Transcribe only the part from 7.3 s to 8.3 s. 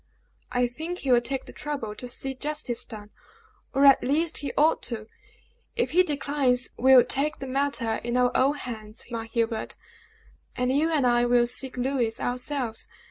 the matter in